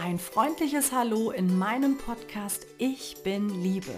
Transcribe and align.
Ein 0.00 0.20
freundliches 0.20 0.92
Hallo 0.92 1.32
in 1.32 1.58
meinem 1.58 1.98
Podcast 1.98 2.68
Ich 2.78 3.16
bin 3.24 3.48
Liebe. 3.64 3.90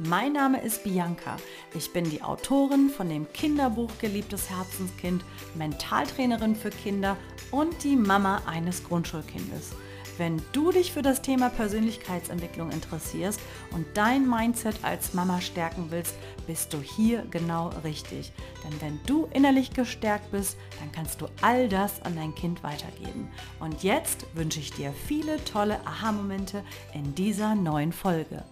Mein 0.00 0.32
Name 0.32 0.60
ist 0.60 0.82
Bianca. 0.82 1.36
Ich 1.76 1.92
bin 1.92 2.10
die 2.10 2.22
Autorin 2.22 2.90
von 2.90 3.08
dem 3.08 3.32
Kinderbuch 3.32 3.90
Geliebtes 4.00 4.50
Herzenskind, 4.50 5.24
Mentaltrainerin 5.54 6.56
für 6.56 6.70
Kinder 6.70 7.16
und 7.52 7.84
die 7.84 7.94
Mama 7.94 8.42
eines 8.46 8.82
Grundschulkindes. 8.82 9.76
Wenn 10.16 10.40
du 10.52 10.70
dich 10.70 10.92
für 10.92 11.02
das 11.02 11.22
Thema 11.22 11.48
Persönlichkeitsentwicklung 11.50 12.70
interessierst 12.70 13.40
und 13.72 13.84
dein 13.94 14.28
Mindset 14.28 14.76
als 14.82 15.12
Mama 15.12 15.40
stärken 15.40 15.86
willst, 15.90 16.14
bist 16.46 16.72
du 16.72 16.80
hier 16.80 17.24
genau 17.32 17.70
richtig. 17.82 18.32
Denn 18.62 18.80
wenn 18.80 19.00
du 19.06 19.26
innerlich 19.32 19.72
gestärkt 19.72 20.30
bist, 20.30 20.56
dann 20.78 20.92
kannst 20.92 21.20
du 21.20 21.26
all 21.42 21.68
das 21.68 22.00
an 22.02 22.14
dein 22.14 22.32
Kind 22.36 22.62
weitergeben. 22.62 23.28
Und 23.58 23.82
jetzt 23.82 24.24
wünsche 24.34 24.60
ich 24.60 24.72
dir 24.72 24.92
viele 24.92 25.44
tolle 25.44 25.80
Aha-Momente 25.84 26.62
in 26.92 27.16
dieser 27.16 27.56
neuen 27.56 27.92
Folge. 27.92 28.44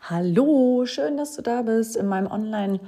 Hallo, 0.00 0.86
schön, 0.86 1.16
dass 1.16 1.36
du 1.36 1.42
da 1.42 1.62
bist 1.62 1.94
in 1.94 2.08
meinem 2.08 2.26
Online- 2.26 2.80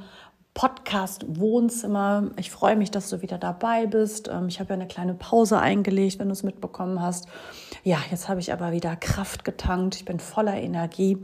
Podcast-Wohnzimmer. 0.54 2.30
Ich 2.36 2.50
freue 2.50 2.76
mich, 2.76 2.90
dass 2.90 3.08
du 3.08 3.22
wieder 3.22 3.38
dabei 3.38 3.86
bist. 3.86 4.28
Ähm, 4.28 4.48
ich 4.48 4.60
habe 4.60 4.70
ja 4.70 4.74
eine 4.74 4.86
kleine 4.86 5.14
Pause 5.14 5.58
eingelegt, 5.58 6.18
wenn 6.18 6.28
du 6.28 6.32
es 6.32 6.42
mitbekommen 6.42 7.00
hast. 7.00 7.26
Ja, 7.84 7.98
jetzt 8.10 8.28
habe 8.28 8.40
ich 8.40 8.52
aber 8.52 8.72
wieder 8.72 8.94
Kraft 8.96 9.44
getankt. 9.44 9.94
Ich 9.96 10.04
bin 10.04 10.20
voller 10.20 10.54
Energie 10.54 11.18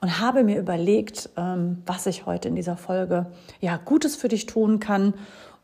und 0.00 0.18
habe 0.18 0.44
mir 0.44 0.58
überlegt, 0.58 1.28
ähm, 1.36 1.82
was 1.84 2.06
ich 2.06 2.24
heute 2.24 2.48
in 2.48 2.56
dieser 2.56 2.76
Folge 2.78 3.26
ja 3.60 3.76
Gutes 3.76 4.16
für 4.16 4.28
dich 4.28 4.46
tun 4.46 4.80
kann. 4.80 5.14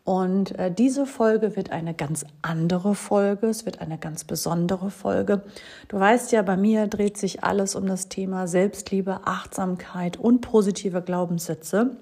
Und 0.04 0.56
äh, 0.56 0.70
diese 0.70 1.04
Folge 1.04 1.56
wird 1.56 1.70
eine 1.70 1.94
ganz 1.94 2.24
andere 2.42 2.94
Folge. 2.94 3.48
Es 3.48 3.66
wird 3.66 3.80
eine 3.80 3.98
ganz 3.98 4.22
besondere 4.22 4.90
Folge. 4.90 5.42
Du 5.88 5.98
weißt 5.98 6.30
ja, 6.32 6.42
bei 6.42 6.56
mir 6.56 6.86
dreht 6.86 7.16
sich 7.16 7.42
alles 7.42 7.74
um 7.74 7.86
das 7.86 8.08
Thema 8.08 8.46
Selbstliebe, 8.46 9.22
Achtsamkeit 9.24 10.16
und 10.16 10.42
positive 10.42 11.02
Glaubenssätze. 11.02 11.96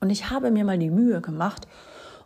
Und 0.00 0.10
ich 0.10 0.30
habe 0.30 0.50
mir 0.50 0.64
mal 0.64 0.78
die 0.78 0.90
Mühe 0.90 1.20
gemacht 1.20 1.66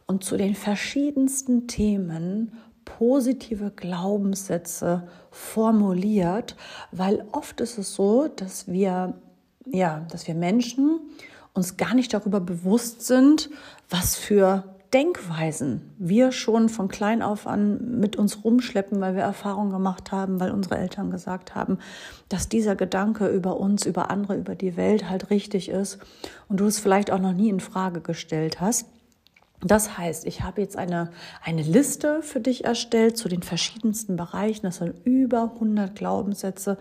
und 0.06 0.24
zu 0.24 0.36
den 0.36 0.54
verschiedensten 0.54 1.66
Themen 1.68 2.52
positive 2.84 3.70
Glaubenssätze 3.70 5.08
formuliert, 5.30 6.56
weil 6.90 7.24
oft 7.32 7.60
ist 7.60 7.78
es 7.78 7.94
so, 7.94 8.28
dass 8.28 8.66
wir 8.68 9.14
ja, 9.66 10.06
dass 10.10 10.26
wir 10.26 10.34
Menschen 10.34 11.00
uns 11.52 11.76
gar 11.76 11.94
nicht 11.94 12.12
darüber 12.14 12.40
bewusst 12.40 13.06
sind, 13.06 13.50
was 13.88 14.16
für 14.16 14.64
Denkweisen 14.92 15.94
wir 15.98 16.32
schon 16.32 16.68
von 16.68 16.88
klein 16.88 17.22
auf 17.22 17.46
an 17.46 18.00
mit 18.00 18.16
uns 18.16 18.42
rumschleppen, 18.42 19.00
weil 19.00 19.14
wir 19.14 19.22
Erfahrungen 19.22 19.70
gemacht 19.70 20.10
haben, 20.10 20.40
weil 20.40 20.50
unsere 20.50 20.78
Eltern 20.78 21.12
gesagt 21.12 21.54
haben, 21.54 21.78
dass 22.28 22.48
dieser 22.48 22.74
Gedanke 22.74 23.28
über 23.28 23.60
uns, 23.60 23.86
über 23.86 24.10
andere, 24.10 24.36
über 24.36 24.56
die 24.56 24.76
Welt 24.76 25.08
halt 25.08 25.30
richtig 25.30 25.68
ist 25.68 25.98
und 26.48 26.58
du 26.58 26.66
es 26.66 26.80
vielleicht 26.80 27.12
auch 27.12 27.20
noch 27.20 27.32
nie 27.32 27.50
in 27.50 27.60
Frage 27.60 28.00
gestellt 28.00 28.60
hast. 28.60 28.86
Das 29.62 29.96
heißt, 29.96 30.26
ich 30.26 30.42
habe 30.42 30.60
jetzt 30.60 30.76
eine, 30.76 31.10
eine 31.44 31.62
Liste 31.62 32.22
für 32.22 32.40
dich 32.40 32.64
erstellt 32.64 33.16
zu 33.16 33.28
den 33.28 33.42
verschiedensten 33.42 34.16
Bereichen. 34.16 34.62
Das 34.66 34.76
sind 34.76 34.94
über 35.04 35.52
100 35.54 35.94
Glaubenssätze 35.94 36.78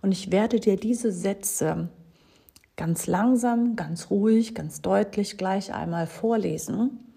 und 0.00 0.12
ich 0.12 0.32
werde 0.32 0.60
dir 0.60 0.76
diese 0.76 1.12
Sätze 1.12 1.88
ganz 2.76 3.06
langsam, 3.06 3.76
ganz 3.76 4.08
ruhig, 4.08 4.54
ganz 4.54 4.80
deutlich 4.80 5.36
gleich 5.36 5.74
einmal 5.74 6.06
vorlesen 6.06 7.09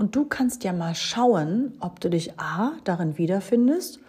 und 0.00 0.16
du 0.16 0.24
kannst 0.24 0.64
ja 0.64 0.72
mal 0.72 0.94
schauen, 0.94 1.74
ob 1.78 2.00
du 2.00 2.08
dich 2.08 2.40
A 2.40 2.72
darin 2.84 3.18
wiederfindest 3.18 4.00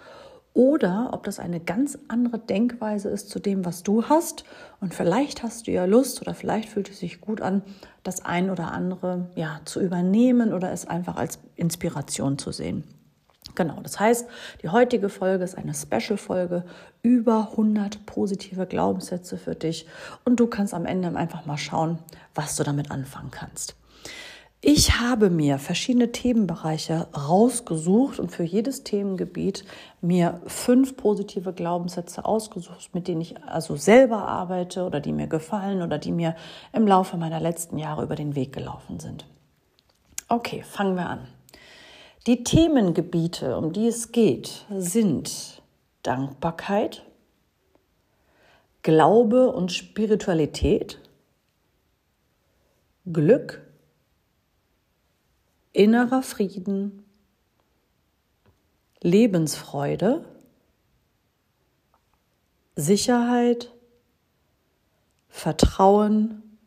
oder 0.53 1.09
ob 1.11 1.25
das 1.25 1.37
eine 1.37 1.59
ganz 1.59 1.97
andere 2.07 2.39
Denkweise 2.39 3.09
ist 3.09 3.29
zu 3.29 3.39
dem, 3.39 3.65
was 3.65 3.83
du 3.83 4.05
hast. 4.05 4.45
Und 4.79 4.93
vielleicht 4.93 5.43
hast 5.43 5.67
du 5.67 5.71
ja 5.71 5.83
Lust 5.83 6.21
oder 6.21 6.33
vielleicht 6.33 6.69
fühlt 6.69 6.89
es 6.89 6.99
sich 6.99 7.19
gut 7.19 7.41
an, 7.41 7.61
das 8.03 8.23
ein 8.23 8.49
oder 8.49 8.71
andere 8.71 9.29
ja 9.35 9.59
zu 9.65 9.81
übernehmen 9.81 10.53
oder 10.53 10.71
es 10.71 10.87
einfach 10.87 11.17
als 11.17 11.39
Inspiration 11.57 12.37
zu 12.37 12.53
sehen. 12.53 12.85
Genau, 13.55 13.81
das 13.83 13.99
heißt, 13.99 14.29
die 14.63 14.69
heutige 14.69 15.09
Folge 15.09 15.43
ist 15.43 15.57
eine 15.57 15.73
Special-Folge 15.73 16.63
über 17.01 17.49
100 17.51 18.05
positive 18.05 18.65
Glaubenssätze 18.65 19.37
für 19.37 19.55
dich 19.55 19.87
und 20.23 20.39
du 20.39 20.47
kannst 20.47 20.73
am 20.73 20.85
Ende 20.85 21.13
einfach 21.17 21.45
mal 21.45 21.57
schauen, 21.57 21.99
was 22.33 22.55
du 22.55 22.63
damit 22.63 22.91
anfangen 22.91 23.31
kannst. 23.31 23.75
Ich 24.63 24.99
habe 24.99 25.31
mir 25.31 25.57
verschiedene 25.57 26.11
Themenbereiche 26.11 27.07
rausgesucht 27.17 28.19
und 28.19 28.31
für 28.31 28.43
jedes 28.43 28.83
Themengebiet 28.83 29.65
mir 30.01 30.39
fünf 30.45 30.95
positive 30.97 31.51
Glaubenssätze 31.51 32.25
ausgesucht, 32.25 32.93
mit 32.93 33.07
denen 33.07 33.21
ich 33.21 33.41
also 33.43 33.75
selber 33.75 34.27
arbeite 34.27 34.83
oder 34.83 34.99
die 34.99 35.13
mir 35.13 35.25
gefallen 35.25 35.81
oder 35.81 35.97
die 35.97 36.11
mir 36.11 36.35
im 36.73 36.85
Laufe 36.85 37.17
meiner 37.17 37.39
letzten 37.39 37.79
Jahre 37.79 38.03
über 38.03 38.15
den 38.15 38.35
Weg 38.35 38.53
gelaufen 38.53 38.99
sind. 38.99 39.25
Okay, 40.27 40.61
fangen 40.61 40.95
wir 40.95 41.09
an. 41.09 41.27
Die 42.27 42.43
Themengebiete, 42.43 43.57
um 43.57 43.73
die 43.73 43.87
es 43.87 44.11
geht, 44.11 44.67
sind 44.69 45.63
Dankbarkeit, 46.03 47.03
Glaube 48.83 49.51
und 49.51 49.71
Spiritualität, 49.71 50.99
Glück, 53.11 53.70
innerer 55.73 56.21
Frieden, 56.23 57.03
Lebensfreude, 59.01 60.25
Sicherheit, 62.75 63.71
Vertrauen, 65.29 66.57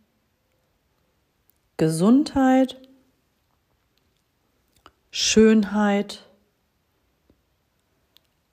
Gesundheit, 1.77 2.81
Schönheit, 5.11 6.27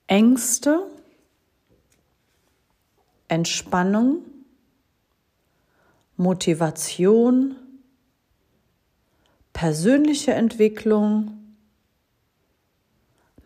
Ängste, 0.07 0.87
Entspannung, 3.27 4.25
Motivation, 6.17 7.55
persönliche 9.61 10.33
Entwicklung, 10.33 11.55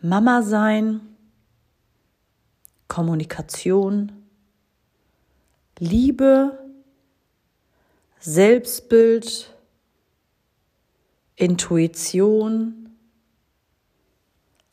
Mama 0.00 0.40
sein, 0.40 1.02
Kommunikation, 2.88 4.12
Liebe, 5.78 6.58
Selbstbild, 8.18 9.54
Intuition, 11.34 12.96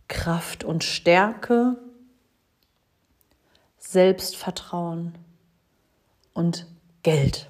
Kraft 0.08 0.64
und 0.64 0.86
Stärke, 0.86 1.76
Selbstvertrauen 3.80 5.14
und 6.34 6.68
Geld. 7.02 7.50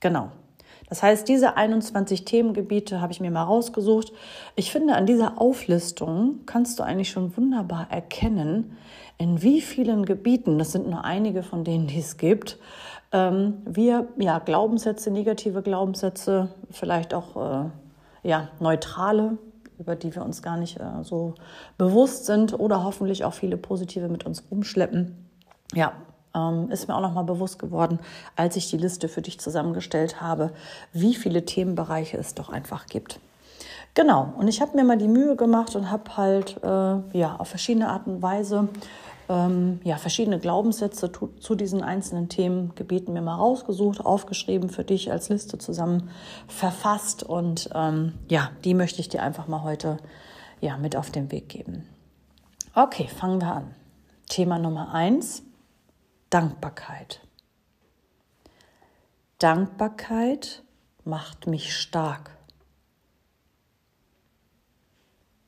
Genau. 0.00 0.30
Das 0.94 1.02
heißt, 1.02 1.28
diese 1.28 1.56
21 1.56 2.24
Themengebiete 2.24 3.00
habe 3.00 3.12
ich 3.12 3.18
mir 3.18 3.32
mal 3.32 3.42
rausgesucht. 3.42 4.12
Ich 4.54 4.70
finde, 4.70 4.94
an 4.94 5.06
dieser 5.06 5.40
Auflistung 5.40 6.42
kannst 6.46 6.78
du 6.78 6.84
eigentlich 6.84 7.10
schon 7.10 7.36
wunderbar 7.36 7.88
erkennen, 7.90 8.76
in 9.18 9.42
wie 9.42 9.60
vielen 9.60 10.04
Gebieten, 10.04 10.56
das 10.56 10.70
sind 10.70 10.88
nur 10.88 11.04
einige 11.04 11.42
von 11.42 11.64
denen, 11.64 11.88
die 11.88 11.98
es 11.98 12.16
gibt, 12.16 12.60
ähm, 13.10 13.54
wir 13.64 14.06
ja, 14.18 14.38
Glaubenssätze, 14.38 15.10
negative 15.10 15.62
Glaubenssätze, 15.62 16.50
vielleicht 16.70 17.12
auch 17.12 17.64
äh, 17.64 17.70
ja, 18.22 18.50
neutrale, 18.60 19.36
über 19.80 19.96
die 19.96 20.14
wir 20.14 20.24
uns 20.24 20.42
gar 20.42 20.56
nicht 20.56 20.78
äh, 20.78 21.02
so 21.02 21.34
bewusst 21.76 22.26
sind 22.26 22.56
oder 22.56 22.84
hoffentlich 22.84 23.24
auch 23.24 23.34
viele 23.34 23.56
positive 23.56 24.08
mit 24.08 24.26
uns 24.26 24.44
rumschleppen. 24.48 25.26
Ja, 25.74 25.94
ähm, 26.34 26.70
ist 26.70 26.88
mir 26.88 26.96
auch 26.96 27.00
noch 27.00 27.14
mal 27.14 27.22
bewusst 27.22 27.58
geworden, 27.58 27.98
als 28.36 28.56
ich 28.56 28.70
die 28.70 28.76
Liste 28.76 29.08
für 29.08 29.22
dich 29.22 29.40
zusammengestellt 29.40 30.20
habe, 30.20 30.50
wie 30.92 31.14
viele 31.14 31.44
Themenbereiche 31.44 32.16
es 32.16 32.34
doch 32.34 32.48
einfach 32.48 32.86
gibt. 32.86 33.20
Genau, 33.94 34.32
und 34.36 34.48
ich 34.48 34.60
habe 34.60 34.76
mir 34.76 34.84
mal 34.84 34.98
die 34.98 35.08
Mühe 35.08 35.36
gemacht 35.36 35.76
und 35.76 35.90
habe 35.90 36.16
halt 36.16 36.56
äh, 36.64 37.18
ja, 37.18 37.36
auf 37.38 37.48
verschiedene 37.48 37.88
Art 37.88 38.06
und 38.08 38.22
Weise 38.22 38.68
ähm, 39.28 39.80
ja, 39.84 39.96
verschiedene 39.96 40.38
Glaubenssätze 40.38 41.10
zu, 41.12 41.28
zu, 41.40 41.54
diesen 41.54 41.82
einzelnen 41.82 42.28
Themengebieten 42.28 43.14
mir 43.14 43.22
mal 43.22 43.36
rausgesucht, 43.36 44.04
aufgeschrieben, 44.04 44.68
für 44.68 44.84
dich 44.84 45.10
als 45.10 45.28
Liste 45.28 45.58
zusammen 45.58 46.10
verfasst 46.48 47.22
und 47.22 47.70
ähm, 47.74 48.14
ja, 48.28 48.50
die 48.64 48.74
möchte 48.74 49.00
ich 49.00 49.08
dir 49.08 49.22
einfach 49.22 49.46
mal 49.46 49.62
heute 49.62 49.98
ja, 50.60 50.76
mit 50.76 50.96
auf 50.96 51.10
den 51.10 51.30
Weg 51.32 51.48
geben. 51.48 51.86
Okay, 52.74 53.08
fangen 53.08 53.40
wir 53.40 53.54
an. 53.54 53.74
Thema 54.28 54.58
Nummer 54.58 54.92
eins 54.92 55.42
Dankbarkeit. 56.34 57.24
Dankbarkeit 59.38 60.64
macht 61.04 61.46
mich 61.46 61.76
stark. 61.76 62.36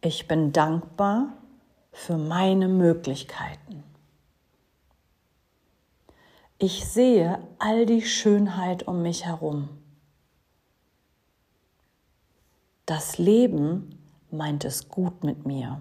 Ich 0.00 0.28
bin 0.28 0.52
dankbar 0.52 1.32
für 1.90 2.16
meine 2.16 2.68
Möglichkeiten. 2.68 3.82
Ich 6.58 6.86
sehe 6.86 7.44
all 7.58 7.84
die 7.84 8.02
Schönheit 8.02 8.86
um 8.86 9.02
mich 9.02 9.24
herum. 9.24 9.68
Das 12.84 13.18
Leben 13.18 13.98
meint 14.30 14.64
es 14.64 14.88
gut 14.88 15.24
mit 15.24 15.46
mir. 15.46 15.80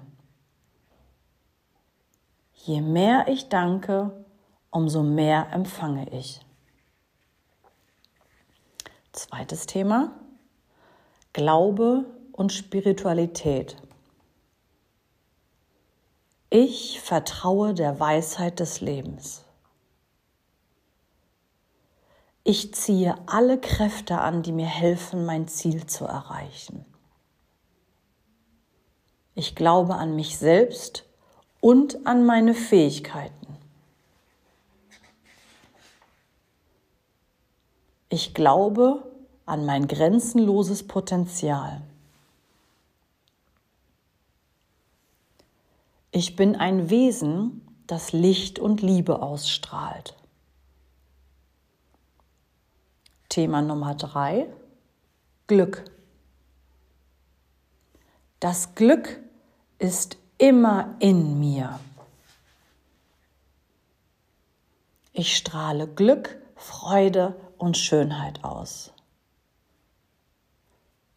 Je 2.55 2.81
mehr 2.81 3.27
ich 3.27 3.49
danke, 3.49 4.24
umso 4.75 5.03
mehr 5.03 5.53
empfange 5.53 6.09
ich. 6.09 6.41
Zweites 9.13 9.67
Thema, 9.67 10.11
Glaube 11.31 12.03
und 12.33 12.51
Spiritualität. 12.51 13.77
Ich 16.49 16.99
vertraue 16.99 17.73
der 17.73 18.01
Weisheit 18.01 18.59
des 18.59 18.81
Lebens. 18.81 19.45
Ich 22.43 22.73
ziehe 22.73 23.17
alle 23.27 23.57
Kräfte 23.57 24.19
an, 24.19 24.43
die 24.43 24.51
mir 24.51 24.67
helfen, 24.67 25.25
mein 25.25 25.47
Ziel 25.47 25.87
zu 25.87 26.03
erreichen. 26.03 26.85
Ich 29.35 29.55
glaube 29.55 29.95
an 29.95 30.17
mich 30.17 30.37
selbst 30.37 31.05
und 31.61 32.05
an 32.05 32.25
meine 32.25 32.53
Fähigkeiten. 32.53 33.44
Ich 38.15 38.33
glaube 38.33 39.03
an 39.45 39.65
mein 39.65 39.89
grenzenloses 39.89 40.87
Potenzial. 40.87 41.81
Ich 46.11 46.37
bin 46.37 46.55
ein 46.55 46.89
Wesen, 46.89 47.67
das 47.87 48.13
Licht 48.13 48.57
und 48.57 48.81
Liebe 48.81 49.21
ausstrahlt. 49.21 50.15
Thema 53.27 53.61
Nummer 53.61 53.95
drei, 53.95 54.47
Glück. 55.47 55.83
Das 58.39 58.75
Glück 58.75 59.19
ist 59.77 60.15
immer 60.37 60.95
in 60.99 61.41
mir. 61.41 61.81
Ich 65.11 65.35
strahle 65.35 65.85
Glück, 65.85 66.37
Freude 66.55 67.35
und 67.57 67.77
Schönheit 67.77 68.43
aus. 68.43 68.93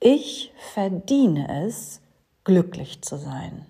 Ich 0.01 0.53
verdiene 0.75 1.65
es, 1.65 2.01
glücklich 2.45 3.03
zu 3.03 3.17
sein. 3.17 3.67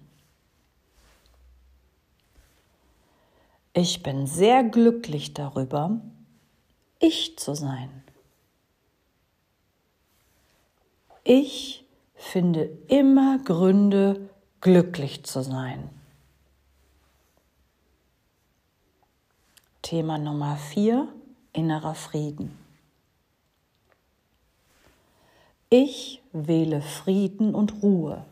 Ich 3.73 4.03
bin 4.03 4.27
sehr 4.27 4.65
glücklich 4.65 5.35
darüber, 5.35 6.01
ich 6.99 7.39
zu 7.39 7.55
sein. 7.55 8.03
Ich 11.25 11.85
finde 12.15 12.65
immer 12.89 13.39
Gründe, 13.39 14.29
glücklich 14.61 15.25
zu 15.25 15.43
sein. 15.43 15.91
Thema 19.83 20.19
Nummer 20.19 20.57
vier, 20.57 21.09
innerer 21.59 21.97
Frieden. 21.97 22.57
Ich 25.71 26.23
wähle 26.33 26.81
Frieden 26.81 27.53
und 27.55 27.83
Ruhe. 27.83 28.25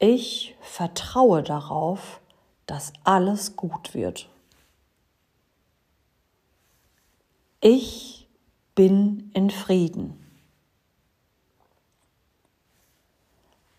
Ich 0.00 0.56
vertraue 0.60 1.44
darauf, 1.44 2.20
dass 2.66 2.92
alles 3.04 3.54
gut 3.54 3.94
wird. 3.94 4.28
Ich 7.60 8.26
bin 8.74 9.30
in 9.32 9.50
Frieden. 9.50 10.16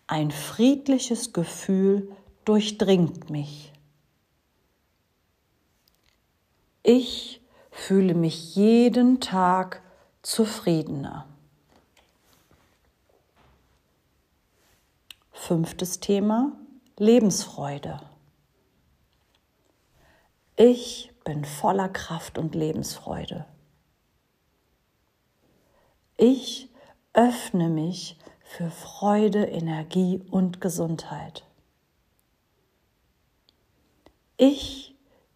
Ein 0.06 0.30
friedliches 0.30 1.32
Gefühl 1.32 2.16
durchdringt 2.44 3.28
mich. 3.28 3.71
Ich 6.82 7.40
fühle 7.70 8.14
mich 8.14 8.56
jeden 8.56 9.20
Tag 9.20 9.82
zufriedener. 10.22 11.28
Fünftes 15.32 16.00
Thema, 16.00 16.52
Lebensfreude. 16.98 18.00
Ich 20.56 21.12
bin 21.24 21.44
voller 21.44 21.88
Kraft 21.88 22.36
und 22.36 22.54
Lebensfreude. 22.54 23.46
Ich 26.16 26.68
öffne 27.12 27.68
mich 27.68 28.18
für 28.42 28.70
Freude, 28.70 29.44
Energie 29.44 30.20
und 30.30 30.60
Gesundheit. 30.60 31.44
Ich 34.36 34.91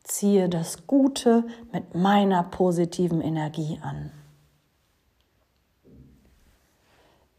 ziehe 0.06 0.49
das 0.49 0.87
Gute 0.87 1.44
mit 1.73 1.94
meiner 1.94 2.44
positiven 2.44 3.20
Energie 3.20 3.81
an. 3.82 4.12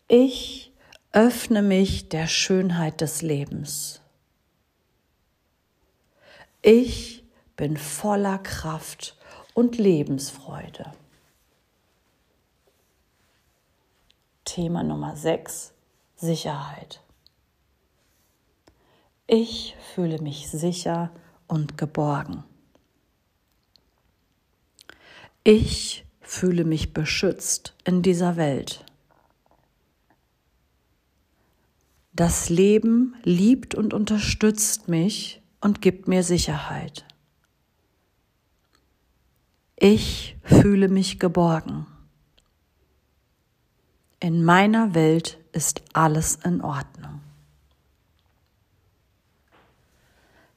Ich 0.10 0.74
öffne 1.14 1.62
mich 1.62 2.10
der 2.10 2.28
Schönheit 2.28 3.02
des 3.02 3.22
Lebens. 3.22 4.02
Ich 6.62 7.24
bin 7.56 7.78
voller 7.78 8.38
Kraft 8.38 9.18
und 9.54 9.78
Lebensfreude. 9.78 10.92
Thema 14.44 14.84
Nummer 14.84 15.16
6, 15.16 15.74
Sicherheit. 16.16 17.02
Ich 19.26 19.76
fühle 19.94 20.22
mich 20.22 20.50
sicher 20.50 21.12
und 21.48 21.78
geborgen. 21.78 22.44
Ich 25.50 26.06
fühle 26.20 26.66
mich 26.66 26.94
beschützt 26.94 27.74
in 27.86 28.02
dieser 28.02 28.36
Welt. 28.36 28.84
Das 32.12 32.50
Leben 32.50 33.16
liebt 33.24 33.74
und 33.74 33.94
unterstützt 33.94 34.90
mich 34.90 35.42
und 35.62 35.82
gibt 35.82 36.10
mir 36.10 36.24
Sicherheit. 36.24 37.06
Ich 39.78 40.36
fühle 40.44 40.90
mich 40.90 41.18
geborgen. 41.18 41.88
In 44.20 44.44
meiner 44.44 44.94
Welt 44.96 45.38
ist 45.54 45.82
alles 45.94 46.36
in 46.44 46.60
Ordnung. 46.60 47.22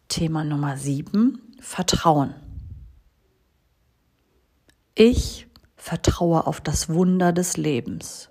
Thema 0.09 0.43
Nummer 0.43 0.77
7, 0.77 1.41
Vertrauen. 1.61 2.35
Ich 4.95 5.47
vertraue 5.77 6.47
auf 6.47 6.61
das 6.61 6.89
Wunder 6.89 7.33
des 7.33 7.57
Lebens. 7.57 8.29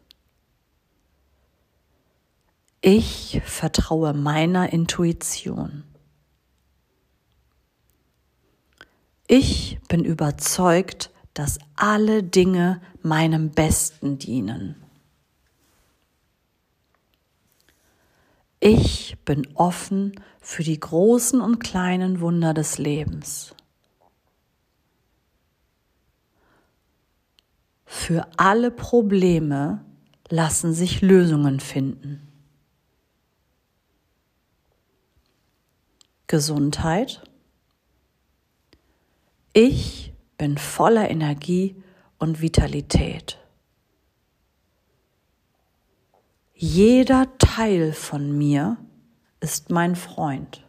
Ich 2.81 3.41
vertraue 3.43 4.13
meiner 4.13 4.71
Intuition. 4.71 5.83
Ich 9.27 9.79
bin 9.87 10.05
überzeugt, 10.05 11.11
dass 11.33 11.59
alle 11.75 12.23
Dinge 12.23 12.81
meinem 13.01 13.51
Besten 13.51 14.17
dienen. 14.17 14.75
Ich 18.59 19.17
bin 19.23 19.47
offen 19.55 20.19
für 20.41 20.63
die 20.63 20.79
großen 20.79 21.41
und 21.41 21.59
kleinen 21.59 22.21
Wunder 22.21 22.53
des 22.53 22.77
Lebens. 22.77 23.55
Für 27.91 28.27
alle 28.37 28.69
Probleme 28.69 29.83
lassen 30.29 30.75
sich 30.75 31.01
Lösungen 31.01 31.59
finden. 31.59 32.21
Gesundheit. 36.27 37.23
Ich 39.53 40.13
bin 40.37 40.59
voller 40.59 41.09
Energie 41.09 41.81
und 42.19 42.41
Vitalität. 42.41 43.39
Jeder 46.53 47.39
Teil 47.39 47.91
von 47.93 48.37
mir 48.37 48.77
ist 49.39 49.71
mein 49.71 49.95
Freund. 49.95 50.63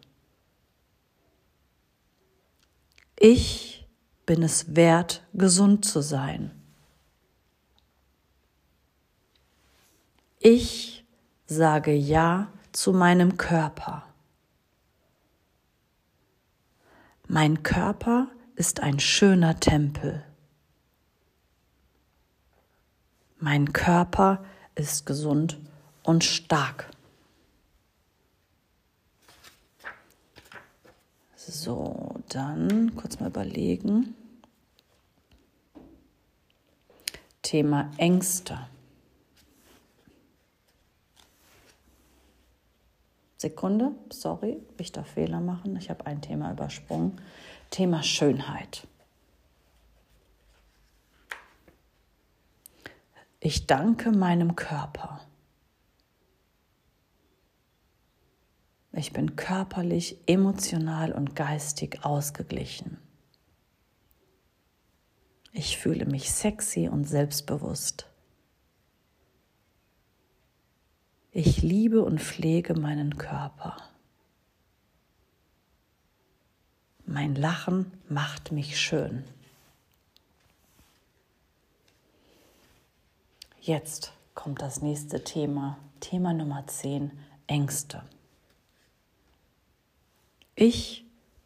Ich 3.18 3.86
bin 4.24 4.42
es 4.42 4.74
wert, 4.74 5.22
gesund 5.34 5.84
zu 5.84 6.00
sein. 6.00 6.59
Ich 10.42 11.04
sage 11.44 11.92
Ja 11.92 12.50
zu 12.72 12.94
meinem 12.94 13.36
Körper. 13.36 14.06
Mein 17.28 17.62
Körper 17.62 18.28
ist 18.56 18.80
ein 18.80 19.00
schöner 19.00 19.60
Tempel. 19.60 20.24
Mein 23.38 23.74
Körper 23.74 24.42
ist 24.74 25.04
gesund 25.04 25.58
und 26.04 26.24
stark. 26.24 26.90
So, 31.36 32.18
dann 32.30 32.96
kurz 32.96 33.20
mal 33.20 33.28
überlegen. 33.28 34.14
Thema 37.42 37.90
Ängste. 37.98 38.70
Sekunde, 43.40 43.92
sorry, 44.12 44.58
ich 44.76 44.92
darf 44.92 45.12
Fehler 45.12 45.40
machen. 45.40 45.74
Ich 45.76 45.88
habe 45.88 46.04
ein 46.04 46.20
Thema 46.20 46.52
übersprungen. 46.52 47.18
Thema 47.70 48.02
Schönheit. 48.02 48.86
Ich 53.38 53.66
danke 53.66 54.12
meinem 54.12 54.56
Körper. 54.56 55.22
Ich 58.92 59.14
bin 59.14 59.36
körperlich, 59.36 60.18
emotional 60.26 61.12
und 61.12 61.34
geistig 61.34 62.04
ausgeglichen. 62.04 62.98
Ich 65.52 65.78
fühle 65.78 66.04
mich 66.04 66.30
sexy 66.30 66.90
und 66.90 67.04
selbstbewusst. 67.04 68.09
Ich 71.32 71.62
liebe 71.62 72.02
und 72.02 72.20
pflege 72.20 72.74
meinen 72.74 73.16
Körper. 73.16 73.76
Mein 77.06 77.36
Lachen 77.36 77.92
macht 78.08 78.50
mich 78.50 78.80
schön. 78.80 79.22
Jetzt 83.60 84.12
kommt 84.34 84.60
das 84.60 84.82
nächste 84.82 85.22
Thema, 85.22 85.78
Thema 86.00 86.32
Nummer 86.32 86.66
10, 86.66 87.12
Ängste. 87.46 88.02
Ich 90.56 91.04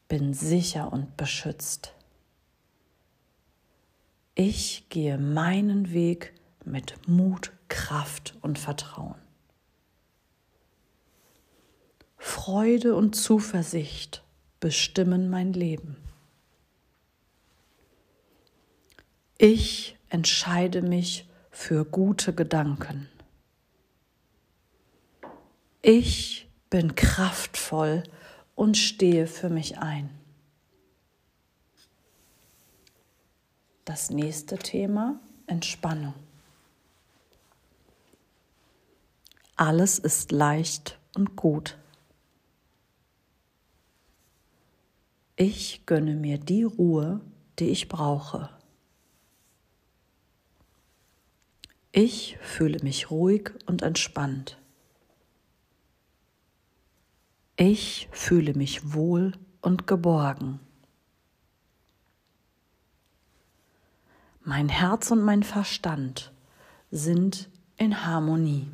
bin 0.09 0.33
sicher 0.33 0.93
und 0.93 1.17
beschützt. 1.19 1.93
Ich 4.35 4.89
gehe 4.89 5.19
meinen 5.19 5.93
Weg 5.93 6.33
mit 6.65 7.07
Mut, 7.07 7.53
Kraft 7.69 8.35
und 8.41 8.59
Vertrauen. 8.59 9.24
Freude 12.27 12.97
und 12.97 13.15
Zuversicht 13.15 14.25
bestimmen 14.59 15.29
mein 15.29 15.53
Leben. 15.53 15.99
Ich 19.37 19.99
entscheide 20.09 20.81
mich 20.81 21.29
für 21.51 21.85
gute 21.85 22.35
Gedanken. 22.35 23.11
Ich 25.83 26.49
bin 26.71 26.95
kraftvoll 26.95 28.05
und 28.55 28.79
stehe 28.79 29.27
für 29.27 29.51
mich 29.51 29.79
ein. 29.79 30.09
Das 33.85 34.09
nächste 34.09 34.57
Thema, 34.57 35.21
Entspannung. 35.47 36.15
Alles 39.57 39.99
ist 39.99 40.33
leicht 40.33 40.99
und 41.15 41.37
gut. 41.37 41.77
Ich 45.37 45.85
gönne 45.85 46.15
mir 46.15 46.39
die 46.39 46.63
Ruhe, 46.63 47.21
die 47.59 47.71
ich 47.71 47.89
brauche. 47.89 48.51
Ich 51.91 52.37
fühle 52.41 52.79
mich 52.83 53.11
ruhig 53.11 53.51
und 53.67 53.83
entspannt. 53.83 54.59
Ich 57.57 58.09
fühle 58.13 58.55
mich 58.55 58.95
wohl 58.95 59.33
und 59.61 59.87
geborgen. 59.87 60.61
Mein 64.43 64.69
Herz 64.69 65.11
und 65.11 65.23
mein 65.23 65.43
Verstand 65.43 66.33
sind 66.91 67.49
in 67.77 68.05
Harmonie. 68.05 68.69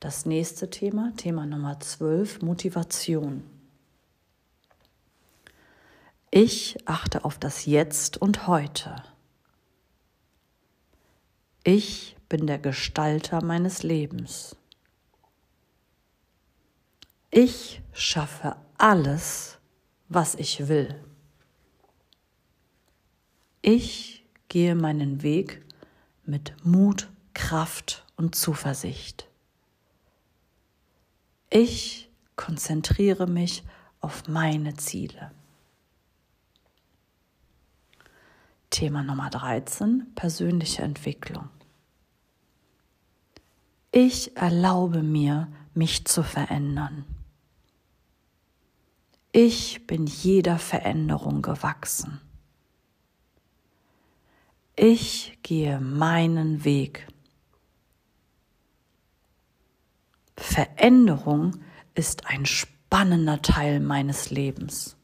Das 0.00 0.26
nächste 0.26 0.68
Thema, 0.68 1.12
Thema 1.16 1.46
Nummer 1.46 1.80
12, 1.80 2.42
Motivation. 2.42 3.42
Ich 6.30 6.76
achte 6.86 7.24
auf 7.24 7.38
das 7.38 7.64
Jetzt 7.64 8.18
und 8.18 8.46
heute. 8.46 9.02
Ich 11.64 12.14
bin 12.28 12.46
der 12.46 12.58
Gestalter 12.58 13.42
meines 13.42 13.82
Lebens. 13.82 14.54
Ich 17.30 17.80
schaffe 17.92 18.56
alles, 18.76 19.58
was 20.10 20.34
ich 20.34 20.68
will. 20.68 21.02
Ich 23.62 24.26
gehe 24.48 24.74
meinen 24.74 25.22
Weg 25.22 25.64
mit 26.24 26.54
Mut, 26.64 27.08
Kraft 27.32 28.04
und 28.16 28.34
Zuversicht. 28.34 29.25
Ich 31.50 32.10
konzentriere 32.34 33.26
mich 33.26 33.62
auf 34.00 34.28
meine 34.28 34.74
Ziele. 34.74 35.30
Thema 38.70 39.02
Nummer 39.02 39.30
13, 39.30 40.12
persönliche 40.14 40.82
Entwicklung. 40.82 41.48
Ich 43.92 44.36
erlaube 44.36 45.02
mir, 45.02 45.48
mich 45.72 46.04
zu 46.04 46.22
verändern. 46.22 47.04
Ich 49.32 49.86
bin 49.86 50.06
jeder 50.06 50.58
Veränderung 50.58 51.42
gewachsen. 51.42 52.20
Ich 54.74 55.38
gehe 55.42 55.80
meinen 55.80 56.64
Weg. 56.64 57.06
Veränderung 60.36 61.62
ist 61.94 62.26
ein 62.26 62.46
spannender 62.46 63.42
Teil 63.42 63.80
meines 63.80 64.30
Lebens. 64.30 64.96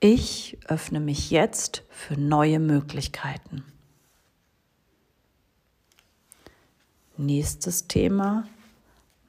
Ich 0.00 0.58
öffne 0.66 1.00
mich 1.00 1.30
jetzt 1.30 1.82
für 1.88 2.14
neue 2.14 2.58
Möglichkeiten. 2.58 3.64
Nächstes 7.16 7.86
Thema, 7.86 8.46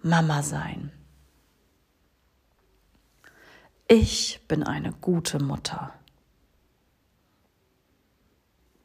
Mama 0.02 0.44
sein. 0.44 0.92
Ich 3.88 4.42
bin 4.48 4.64
eine 4.64 4.92
gute 4.92 5.42
Mutter. 5.42 5.94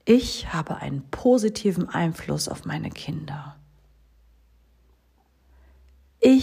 Ich 0.05 0.53
habe 0.53 0.77
einen 0.77 1.09
positiven 1.11 1.89
Einfluss 1.89 2.49
auf 2.49 2.65
meine 2.65 2.91
Kinder. 2.91 3.60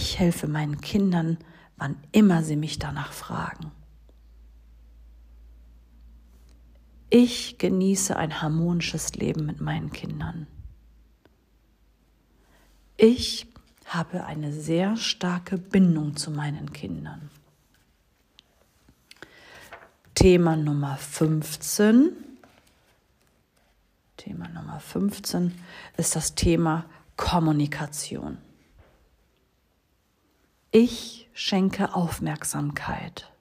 Ich 0.00 0.20
helfe 0.20 0.46
meinen 0.46 0.80
Kindern, 0.80 1.38
wann 1.76 1.96
immer 2.12 2.44
sie 2.44 2.54
mich 2.54 2.78
danach 2.78 3.10
fragen. 3.12 3.72
Ich 7.10 7.58
genieße 7.58 8.16
ein 8.16 8.40
harmonisches 8.40 9.16
Leben 9.16 9.44
mit 9.44 9.60
meinen 9.60 9.90
Kindern. 9.90 10.46
Ich 12.96 13.48
habe 13.86 14.24
eine 14.24 14.52
sehr 14.52 14.96
starke 14.96 15.58
Bindung 15.58 16.14
zu 16.16 16.30
meinen 16.30 16.72
Kindern. 16.72 17.30
Thema 20.14 20.54
Nummer 20.54 20.96
15. 20.96 22.12
Thema 24.16 24.46
Nummer 24.46 24.78
15 24.78 25.60
ist 25.96 26.14
das 26.14 26.36
Thema 26.36 26.84
Kommunikation. 27.16 28.38
Ich 30.70 31.30
schenke 31.32 31.94
Aufmerksamkeit. 31.94 33.32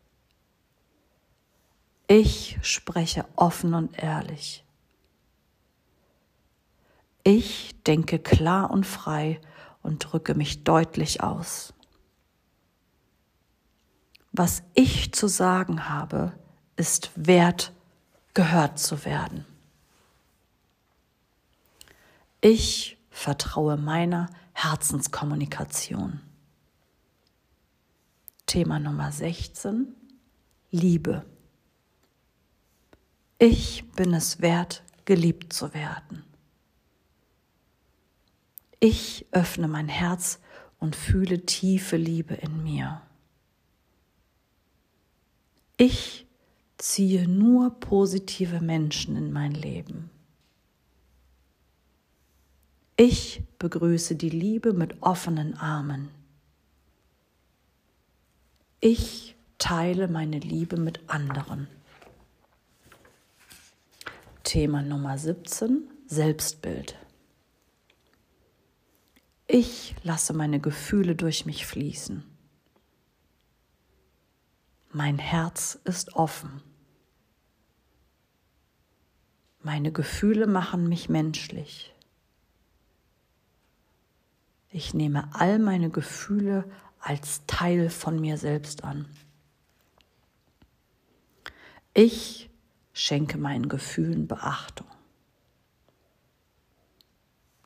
Ich 2.08 2.58
spreche 2.62 3.26
offen 3.36 3.74
und 3.74 4.02
ehrlich. 4.02 4.64
Ich 7.26 7.76
denke 7.84 8.20
klar 8.20 8.72
und 8.72 8.86
frei 8.86 9.42
und 9.84 10.00
drücke 10.00 10.36
mich 10.36 10.64
deutlich 10.64 11.22
aus. 11.22 11.74
Was 14.32 14.64
ich 14.74 15.12
zu 15.12 15.28
sagen 15.28 15.90
habe, 15.90 16.32
ist 16.78 17.12
wert, 17.16 17.74
gehört 18.34 18.80
zu 18.80 19.04
werden. 19.04 19.46
Ich 22.40 22.98
vertraue 23.10 23.76
meiner 23.76 24.30
Herzenskommunikation. 24.54 26.22
Thema 28.48 28.80
Nummer 28.80 29.12
16. 29.12 29.94
Liebe. 30.72 31.25
Ich 33.39 33.84
bin 33.92 34.13
es 34.13 34.39
wert, 34.39 34.84
geliebt 35.04 35.51
zu 35.51 35.74
werden. 35.74 36.24
Ich 38.80 39.25
öffne 39.32 39.68
mein 39.68 39.89
Herz 39.89 40.39
und 40.80 40.96
fühle 40.96 41.46
tiefe 41.46 41.98
Liebe 41.98 42.36
in 42.36 42.63
mir. 42.63 43.01
Ich 45.75 46.25
ziehe 46.77 47.27
nur 47.27 47.77
positive 47.82 48.62
Menschen 48.62 49.18
in 49.18 49.34
mein 49.34 49.51
Leben. 49.51 50.10
Ich 52.96 53.44
begrüße 53.60 54.16
die 54.16 54.30
Liebe 54.30 54.72
mit 54.72 55.01
offenen 55.01 55.56
Armen. 55.56 56.17
Ich 58.80 59.36
teile 59.58 60.08
meine 60.08 60.38
Liebe 60.38 60.78
mit 60.78 61.10
anderen. 61.10 61.68
Thema 64.44 64.84
Nummer 64.84 65.18
17, 65.18 65.90
Selbstbild. 66.06 66.96
Ich 69.48 69.96
lasse 70.04 70.34
meine 70.34 70.60
Gefühle 70.60 71.16
durch 71.16 71.48
mich 71.48 71.66
fließen. 71.66 72.24
Mein 74.92 75.18
Herz 75.18 75.80
ist 75.84 76.14
offen. 76.14 76.62
Meine 79.64 79.92
Gefühle 79.92 80.46
machen 80.46 80.88
mich 80.88 81.10
menschlich. 81.10 81.96
Ich 84.70 84.94
nehme 84.94 85.34
all 85.34 85.58
meine 85.58 85.90
Gefühle 85.90 86.70
als 87.00 87.46
Teil 87.48 87.89
von 87.89 88.20
mir 88.20 88.38
selbst 88.38 88.84
an. 88.84 89.08
Ich 91.94 92.50
schenke 92.94 93.38
meinen 93.38 93.70
Gefühlen 93.70 94.27
Beachtung. 94.27 94.88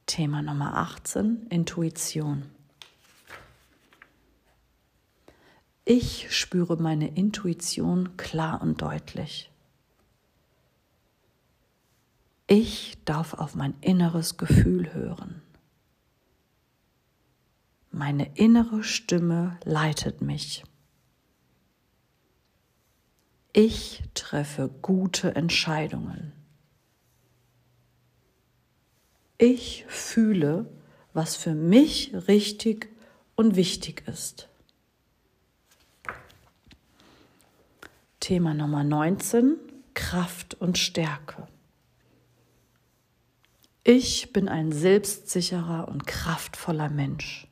Thema 0.06 0.42
Nummer 0.42 0.76
18, 0.76 1.48
Intuition. 1.50 2.50
Ich 5.86 6.34
spüre 6.38 6.78
meine 6.78 7.16
Intuition 7.16 8.16
klar 8.18 8.62
und 8.62 8.82
deutlich. 8.82 9.52
Ich 12.48 12.98
darf 13.06 13.34
auf 13.34 13.56
mein 13.56 13.74
inneres 13.82 14.38
Gefühl 14.38 14.94
hören. 14.94 15.42
Meine 18.04 18.36
innere 18.36 18.84
Stimme 18.84 19.60
leitet 19.64 20.24
mich. 20.24 20.64
Ich 23.54 24.02
treffe 24.16 24.72
gute 24.82 25.36
Entscheidungen. 25.36 26.34
Ich 29.38 29.86
fühle, 29.88 30.66
was 31.14 31.36
für 31.36 31.54
mich 31.54 32.12
richtig 32.28 32.90
und 33.36 33.56
wichtig 33.56 34.08
ist. 34.08 34.50
Thema 38.20 38.56
Nummer 38.56 38.84
19, 38.84 39.58
Kraft 39.94 40.56
und 40.56 40.80
Stärke. 40.80 41.48
Ich 43.84 44.34
bin 44.34 44.50
ein 44.50 44.72
selbstsicherer 44.72 45.88
und 45.88 46.08
kraftvoller 46.08 46.90
Mensch. 46.90 47.48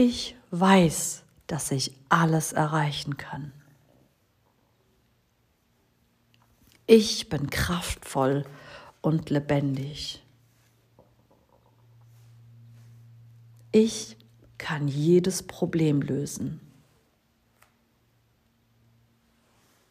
Ich 0.00 0.36
weiß, 0.52 1.24
dass 1.48 1.72
ich 1.72 1.92
alles 2.08 2.52
erreichen 2.52 3.16
kann. 3.16 3.52
Ich 6.86 7.28
bin 7.28 7.50
kraftvoll 7.50 8.44
und 9.00 9.28
lebendig. 9.28 10.22
Ich 13.72 14.16
kann 14.56 14.86
jedes 14.86 15.42
Problem 15.42 16.00
lösen. 16.00 16.60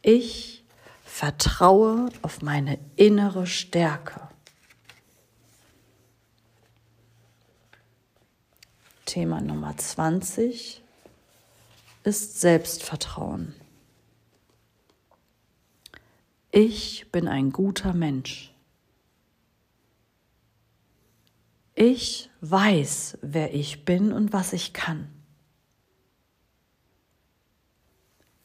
Ich 0.00 0.64
vertraue 1.04 2.08
auf 2.22 2.40
meine 2.40 2.78
innere 2.96 3.46
Stärke. 3.46 4.27
Thema 9.08 9.40
Nummer 9.40 9.74
20 9.74 10.82
ist 12.04 12.40
Selbstvertrauen. 12.42 13.54
Ich 16.50 17.10
bin 17.10 17.26
ein 17.26 17.50
guter 17.50 17.94
Mensch. 17.94 18.52
Ich 21.74 22.28
weiß, 22.42 23.16
wer 23.22 23.54
ich 23.54 23.86
bin 23.86 24.12
und 24.12 24.34
was 24.34 24.52
ich 24.52 24.74
kann. 24.74 25.08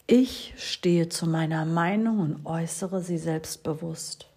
Ich 0.08 0.54
stehe 0.56 1.10
zu 1.10 1.28
meiner 1.28 1.66
Meinung 1.66 2.20
und 2.20 2.46
äußere 2.46 3.02
sie 3.02 3.18
selbstbewusst. 3.18 4.30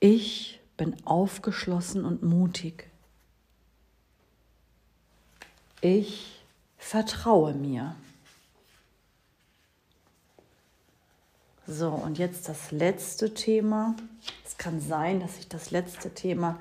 Ich 0.00 0.60
bin 0.76 0.96
aufgeschlossen 1.06 2.04
und 2.04 2.22
mutig. 2.22 2.89
Ich 5.80 6.44
vertraue 6.76 7.54
mir. 7.54 7.94
So, 11.66 11.88
und 11.88 12.18
jetzt 12.18 12.48
das 12.48 12.70
letzte 12.70 13.32
Thema. 13.32 13.94
Es 14.44 14.58
kann 14.58 14.80
sein, 14.80 15.20
dass 15.20 15.36
sich 15.36 15.48
das 15.48 15.70
letzte 15.70 16.12
Thema 16.12 16.60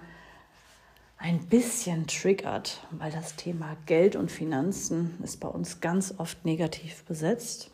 ein 1.18 1.40
bisschen 1.48 2.08
triggert, 2.08 2.80
weil 2.92 3.12
das 3.12 3.36
Thema 3.36 3.76
Geld 3.88 4.16
und 4.16 4.32
Finanzen 4.32 5.18
ist 5.22 5.40
bei 5.40 5.50
uns 5.50 5.82
ganz 5.82 6.14
oft 6.18 6.46
negativ 6.46 7.04
besetzt. 7.04 7.72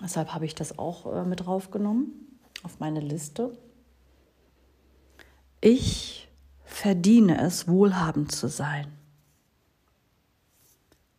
Deshalb 0.00 0.32
habe 0.32 0.46
ich 0.46 0.54
das 0.54 0.78
auch 0.78 1.12
äh, 1.12 1.24
mit 1.24 1.44
draufgenommen 1.46 2.38
auf 2.62 2.78
meine 2.78 3.00
Liste. 3.00 3.56
Ich 5.60 6.28
verdiene 6.64 7.40
es, 7.40 7.66
wohlhabend 7.66 8.30
zu 8.30 8.48
sein. 8.48 8.86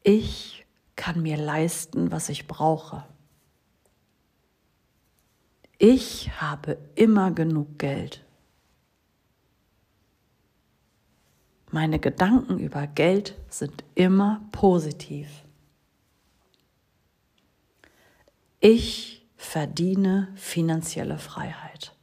Ich 0.03 0.65
kann 0.95 1.21
mir 1.21 1.37
leisten, 1.37 2.11
was 2.11 2.29
ich 2.29 2.47
brauche. 2.47 3.05
Ich 5.77 6.39
habe 6.41 6.77
immer 6.95 7.31
genug 7.31 7.79
Geld. 7.79 8.23
Meine 11.71 11.99
Gedanken 11.99 12.59
über 12.59 12.85
Geld 12.85 13.35
sind 13.49 13.83
immer 13.95 14.41
positiv. 14.51 15.43
Ich 18.59 19.25
verdiene 19.35 20.31
finanzielle 20.35 21.17
Freiheit. 21.17 21.95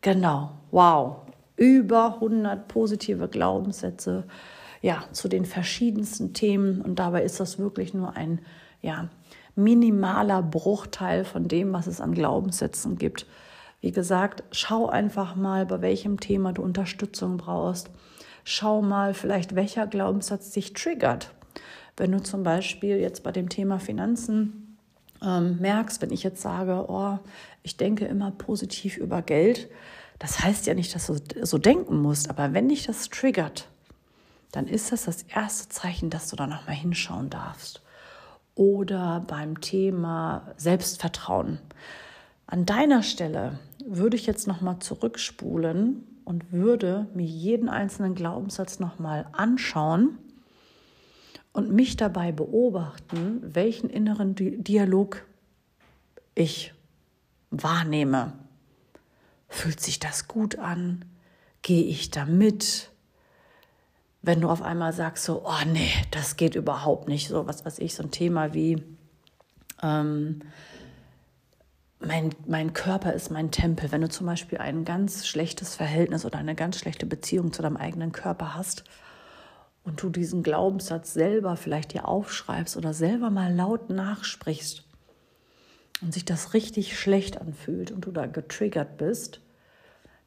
Genau, 0.00 0.52
wow, 0.70 1.22
über 1.56 2.14
100 2.14 2.68
positive 2.68 3.28
Glaubenssätze, 3.28 4.24
ja, 4.84 5.02
zu 5.12 5.28
den 5.28 5.46
verschiedensten 5.46 6.34
Themen 6.34 6.82
und 6.82 6.98
dabei 6.98 7.22
ist 7.22 7.40
das 7.40 7.58
wirklich 7.58 7.94
nur 7.94 8.16
ein, 8.16 8.40
ja, 8.82 9.08
minimaler 9.56 10.42
Bruchteil 10.42 11.24
von 11.24 11.48
dem, 11.48 11.72
was 11.72 11.86
es 11.86 12.02
an 12.02 12.12
Glaubenssätzen 12.12 12.98
gibt. 12.98 13.26
Wie 13.80 13.92
gesagt, 13.92 14.42
schau 14.50 14.86
einfach 14.86 15.36
mal, 15.36 15.64
bei 15.64 15.80
welchem 15.80 16.20
Thema 16.20 16.52
du 16.52 16.60
Unterstützung 16.60 17.38
brauchst. 17.38 17.88
Schau 18.44 18.82
mal, 18.82 19.14
vielleicht 19.14 19.54
welcher 19.54 19.86
Glaubenssatz 19.86 20.50
dich 20.50 20.74
triggert. 20.74 21.32
Wenn 21.96 22.12
du 22.12 22.22
zum 22.22 22.42
Beispiel 22.42 22.98
jetzt 22.98 23.22
bei 23.22 23.32
dem 23.32 23.48
Thema 23.48 23.78
Finanzen 23.78 24.76
ähm, 25.22 25.56
merkst, 25.62 26.02
wenn 26.02 26.10
ich 26.10 26.22
jetzt 26.22 26.42
sage, 26.42 26.84
oh, 26.88 27.18
ich 27.62 27.78
denke 27.78 28.04
immer 28.04 28.32
positiv 28.32 28.98
über 28.98 29.22
Geld, 29.22 29.70
das 30.18 30.40
heißt 30.40 30.66
ja 30.66 30.74
nicht, 30.74 30.94
dass 30.94 31.06
du 31.06 31.16
so 31.40 31.56
denken 31.56 32.02
musst, 32.02 32.28
aber 32.28 32.52
wenn 32.52 32.68
dich 32.68 32.84
das 32.84 33.08
triggert, 33.08 33.70
dann 34.54 34.68
ist 34.68 34.92
das 34.92 35.04
das 35.04 35.22
erste 35.22 35.68
Zeichen, 35.68 36.10
dass 36.10 36.30
du 36.30 36.36
da 36.36 36.46
nochmal 36.46 36.76
hinschauen 36.76 37.28
darfst 37.28 37.82
oder 38.54 39.24
beim 39.26 39.60
Thema 39.60 40.52
Selbstvertrauen. 40.56 41.58
An 42.46 42.66
deiner 42.66 43.02
Stelle 43.02 43.58
würde 43.84 44.16
ich 44.16 44.26
jetzt 44.26 44.46
noch 44.46 44.60
mal 44.60 44.78
zurückspulen 44.78 46.06
und 46.24 46.52
würde 46.52 47.08
mir 47.14 47.26
jeden 47.26 47.68
einzelnen 47.68 48.14
Glaubenssatz 48.14 48.78
noch 48.78 49.00
mal 49.00 49.26
anschauen 49.32 50.18
und 51.52 51.72
mich 51.72 51.96
dabei 51.96 52.30
beobachten, 52.30 53.40
welchen 53.42 53.90
inneren 53.90 54.34
Dialog 54.36 55.24
ich 56.34 56.72
wahrnehme. 57.50 58.32
Fühlt 59.48 59.80
sich 59.80 59.98
das 59.98 60.28
gut 60.28 60.58
an? 60.58 61.04
Gehe 61.62 61.84
ich 61.84 62.10
da 62.10 62.24
mit? 62.24 62.90
Wenn 64.26 64.40
du 64.40 64.48
auf 64.48 64.62
einmal 64.62 64.94
sagst 64.94 65.24
so, 65.24 65.42
oh 65.44 65.66
nee, 65.66 65.90
das 66.10 66.36
geht 66.36 66.54
überhaupt 66.54 67.08
nicht, 67.08 67.28
so 67.28 67.46
was 67.46 67.66
weiß 67.66 67.78
ich, 67.78 67.94
so 67.94 68.02
ein 68.02 68.10
Thema 68.10 68.54
wie 68.54 68.82
ähm, 69.82 70.40
mein, 72.00 72.30
mein 72.46 72.72
Körper 72.72 73.12
ist 73.12 73.30
mein 73.30 73.50
Tempel. 73.50 73.92
Wenn 73.92 74.00
du 74.00 74.08
zum 74.08 74.26
Beispiel 74.26 74.58
ein 74.58 74.86
ganz 74.86 75.26
schlechtes 75.26 75.74
Verhältnis 75.74 76.24
oder 76.24 76.38
eine 76.38 76.54
ganz 76.54 76.78
schlechte 76.78 77.04
Beziehung 77.04 77.52
zu 77.52 77.60
deinem 77.60 77.76
eigenen 77.76 78.12
Körper 78.12 78.54
hast 78.54 78.84
und 79.84 80.02
du 80.02 80.08
diesen 80.08 80.42
Glaubenssatz 80.42 81.12
selber 81.12 81.56
vielleicht 81.56 81.92
dir 81.92 82.08
aufschreibst 82.08 82.78
oder 82.78 82.94
selber 82.94 83.28
mal 83.28 83.54
laut 83.54 83.90
nachsprichst 83.90 84.84
und 86.00 86.14
sich 86.14 86.24
das 86.24 86.54
richtig 86.54 86.98
schlecht 86.98 87.38
anfühlt 87.40 87.90
und 87.90 88.06
du 88.06 88.10
da 88.10 88.24
getriggert 88.24 88.96
bist, 88.96 89.40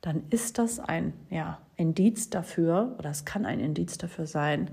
dann 0.02 0.24
ist 0.30 0.60
das 0.60 0.80
ein 0.80 1.14
ja, 1.32 1.60
Indiz 1.78 2.30
dafür, 2.30 2.96
oder 2.98 3.12
es 3.12 3.24
kann 3.24 3.46
ein 3.46 3.60
Indiz 3.60 3.98
dafür 3.98 4.26
sein, 4.26 4.72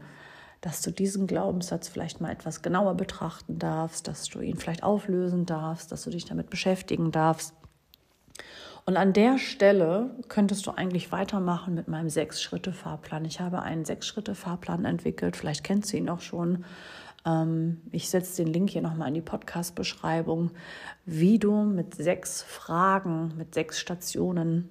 dass 0.61 0.81
du 0.81 0.91
diesen 0.91 1.27
Glaubenssatz 1.27 1.89
vielleicht 1.89 2.23
mal 2.23 2.33
etwas 2.33 2.63
genauer 2.63 2.95
betrachten 2.95 3.59
darfst, 3.59 4.09
dass 4.09 4.25
du 4.25 4.41
ihn 4.41 4.57
vielleicht 4.57 4.83
auflösen 4.83 5.45
darfst, 5.45 5.93
dass 5.93 6.05
du 6.05 6.11
dich 6.11 6.25
damit 6.25 6.49
beschäftigen 6.49 7.13
darfst. 7.13 7.55
Und 8.87 8.97
an 8.97 9.13
der 9.13 9.39
Stelle 9.39 10.11
könntest 10.29 10.67
du 10.67 10.71
eigentlich 10.71 11.13
weitermachen 11.13 11.75
mit 11.75 11.89
meinem 11.89 12.11
Sechs-Schritte-Fahrplan. 12.11 13.25
Ich 13.25 13.41
habe 13.41 13.63
einen 13.63 13.85
Sechs-Schritte-Fahrplan 13.85 14.85
entwickelt, 14.85 15.37
vielleicht 15.37 15.65
kennst 15.65 15.93
du 15.93 15.99
ihn 15.99 16.09
auch 16.09 16.21
schon. 16.21 16.65
Ähm, 17.27 17.81
ich 17.93 18.09
setze 18.11 18.43
den 18.43 18.53
Link 18.53 18.71
hier 18.71 18.83
nochmal 18.83 19.09
in 19.09 19.15
die 19.15 19.23
Podcast-Beschreibung, 19.23 20.51
wie 21.07 21.39
du 21.39 21.63
mit 21.63 21.95
sechs 21.95 22.43
Fragen, 22.43 23.33
mit 23.37 23.55
sechs 23.55 23.79
Stationen, 23.79 24.69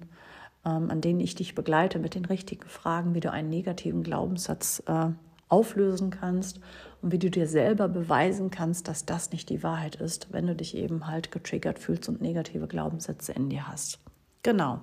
an 0.68 1.00
denen 1.00 1.20
ich 1.20 1.34
dich 1.34 1.54
begleite, 1.54 1.98
mit 1.98 2.14
den 2.14 2.24
richtigen 2.24 2.68
Fragen, 2.68 3.14
wie 3.14 3.20
du 3.20 3.30
einen 3.30 3.50
negativen 3.50 4.02
Glaubenssatz 4.02 4.82
äh, 4.86 5.10
auflösen 5.48 6.10
kannst 6.10 6.60
und 7.02 7.12
wie 7.12 7.18
du 7.18 7.30
dir 7.30 7.46
selber 7.46 7.88
beweisen 7.88 8.50
kannst, 8.50 8.88
dass 8.88 9.04
das 9.04 9.30
nicht 9.30 9.50
die 9.50 9.62
Wahrheit 9.62 9.96
ist, 9.96 10.32
wenn 10.32 10.46
du 10.46 10.54
dich 10.54 10.76
eben 10.76 11.06
halt 11.06 11.30
getriggert 11.30 11.78
fühlst 11.78 12.08
und 12.08 12.20
negative 12.20 12.66
Glaubenssätze 12.66 13.32
in 13.32 13.50
dir 13.50 13.68
hast. 13.68 14.00
Genau. 14.42 14.80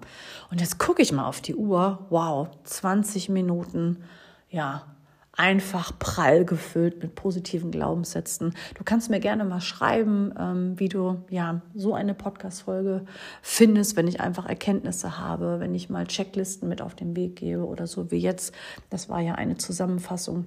Und 0.50 0.60
jetzt 0.60 0.80
gucke 0.80 1.02
ich 1.02 1.12
mal 1.12 1.28
auf 1.28 1.42
die 1.42 1.56
Uhr. 1.56 2.06
Wow, 2.10 2.50
20 2.64 3.30
Minuten. 3.30 4.04
Ja, 4.50 4.96
einfach 5.42 5.98
prall 5.98 6.46
gefüllt 6.46 7.02
mit 7.02 7.16
positiven 7.16 7.72
Glaubenssätzen. 7.72 8.54
Du 8.76 8.84
kannst 8.84 9.10
mir 9.10 9.20
gerne 9.20 9.44
mal 9.44 9.60
schreiben, 9.60 10.32
ähm, 10.38 10.80
wie 10.80 10.88
du 10.88 11.24
ja 11.32 11.64
so 11.74 11.96
eine 11.96 12.14
Podcast-Folge 12.14 13.06
findest, 13.42 13.98
wenn 13.98 14.08
ich 14.08 14.22
einfach 14.22 14.46
Erkenntnisse 14.46 15.18
habe, 15.18 15.60
wenn 15.60 15.74
ich 15.74 15.90
mal 15.90 16.06
Checklisten 16.06 16.70
mit 16.70 16.80
auf 16.80 16.94
den 16.94 17.16
Weg 17.16 17.38
gebe 17.38 17.66
oder 17.66 17.88
so 17.88 18.12
wie 18.12 18.18
jetzt. 18.18 18.54
Das 18.92 19.10
war 19.10 19.20
ja 19.20 19.34
eine 19.34 19.58
Zusammenfassung 19.58 20.46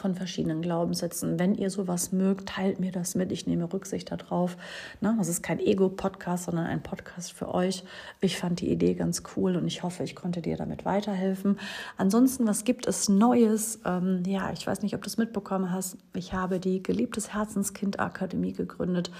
von 0.00 0.14
verschiedenen 0.14 0.62
Glaubenssätzen. 0.62 1.38
Wenn 1.38 1.54
ihr 1.54 1.70
sowas 1.70 2.10
mögt, 2.10 2.48
teilt 2.48 2.80
mir 2.80 2.90
das 2.90 3.14
mit. 3.14 3.30
Ich 3.32 3.46
nehme 3.46 3.70
Rücksicht 3.70 4.10
darauf. 4.10 4.56
Ne? 5.00 5.14
Das 5.18 5.28
ist 5.28 5.42
kein 5.42 5.60
Ego-Podcast, 5.60 6.44
sondern 6.44 6.66
ein 6.66 6.82
Podcast 6.82 7.32
für 7.32 7.54
euch. 7.54 7.84
Ich 8.20 8.38
fand 8.38 8.60
die 8.60 8.70
Idee 8.70 8.94
ganz 8.94 9.22
cool 9.36 9.56
und 9.56 9.66
ich 9.66 9.82
hoffe, 9.82 10.02
ich 10.02 10.16
konnte 10.16 10.40
dir 10.40 10.56
damit 10.56 10.84
weiterhelfen. 10.84 11.58
Ansonsten, 11.98 12.46
was 12.46 12.64
gibt 12.64 12.86
es 12.86 13.08
Neues? 13.08 13.80
Ähm, 13.84 14.22
ja, 14.26 14.50
ich 14.52 14.66
weiß 14.66 14.82
nicht, 14.82 14.94
ob 14.94 15.02
du 15.02 15.08
es 15.08 15.18
mitbekommen 15.18 15.70
hast. 15.70 15.98
Ich 16.14 16.32
habe 16.32 16.60
die 16.60 16.82
Geliebtes 16.82 17.34
Herzenskind 17.34 18.00
Akademie 18.00 18.52
gegründet. 18.52 19.10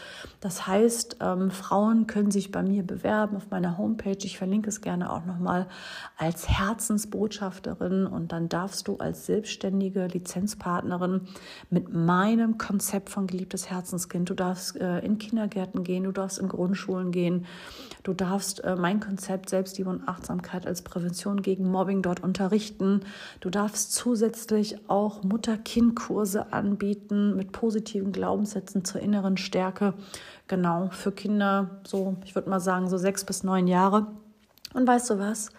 Das 0.40 0.66
heißt, 0.66 1.18
ähm, 1.20 1.50
Frauen 1.50 2.06
können 2.06 2.30
sich 2.30 2.50
bei 2.50 2.62
mir 2.62 2.82
bewerben 2.82 3.36
auf 3.36 3.50
meiner 3.50 3.76
Homepage. 3.76 4.16
Ich 4.22 4.38
verlinke 4.38 4.70
es 4.70 4.80
gerne 4.80 5.12
auch 5.12 5.26
nochmal 5.26 5.66
als 6.16 6.48
Herzensbotschafterin 6.48 8.06
und 8.06 8.32
dann 8.32 8.48
darfst 8.48 8.88
du 8.88 8.96
als 8.96 9.26
selbstständige 9.26 10.06
Lizenz 10.06 10.56
Gesprächspartnerin 10.70 11.22
mit 11.70 11.92
meinem 11.92 12.58
Konzept 12.58 13.10
von 13.10 13.26
geliebtes 13.26 13.70
Herzenskind. 13.70 14.30
Du 14.30 14.34
darfst 14.34 14.76
äh, 14.76 15.00
in 15.00 15.18
Kindergärten 15.18 15.84
gehen, 15.84 16.04
du 16.04 16.12
darfst 16.12 16.38
in 16.38 16.48
Grundschulen 16.48 17.10
gehen, 17.10 17.46
du 18.02 18.14
darfst 18.14 18.62
äh, 18.64 18.76
mein 18.76 19.00
Konzept 19.00 19.50
Selbstliebe 19.50 19.90
und 19.90 20.08
Achtsamkeit 20.08 20.66
als 20.66 20.82
Prävention 20.82 21.42
gegen 21.42 21.70
Mobbing 21.70 22.02
dort 22.02 22.22
unterrichten. 22.22 23.00
Du 23.40 23.50
darfst 23.50 23.92
zusätzlich 23.92 24.88
auch 24.88 25.22
Mutter-Kind-Kurse 25.22 26.52
anbieten 26.52 27.36
mit 27.36 27.52
positiven 27.52 28.12
Glaubenssätzen 28.12 28.84
zur 28.84 29.00
inneren 29.00 29.36
Stärke. 29.36 29.94
Genau, 30.48 30.88
für 30.90 31.12
Kinder 31.12 31.80
so, 31.86 32.16
ich 32.24 32.34
würde 32.34 32.50
mal 32.50 32.60
sagen, 32.60 32.88
so 32.88 32.98
sechs 32.98 33.24
bis 33.24 33.42
neun 33.42 33.66
Jahre. 33.66 34.08
Und 34.72 34.86
weißt 34.86 35.10
du 35.10 35.18
was? 35.18 35.50